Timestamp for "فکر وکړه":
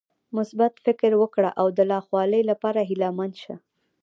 0.85-1.49